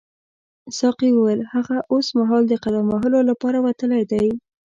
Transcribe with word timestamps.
ساقي 0.77 1.09
وویل 1.13 1.41
هغه 1.53 1.77
اوسمهال 1.93 2.43
د 2.47 2.53
قدم 2.63 2.85
وهلو 2.89 3.19
لپاره 3.29 3.57
وتلی 3.65 4.03
دی. 4.11 4.27